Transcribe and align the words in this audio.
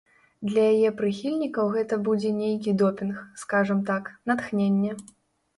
Для 0.51 0.61
яе 0.75 0.89
прыхільнікаў 1.01 1.69
гэта 1.75 1.99
будзе 2.09 2.31
нейкі 2.41 2.73
допінг, 2.81 3.21
скажам 3.43 3.85
так, 3.93 4.11
натхненне. 4.33 4.91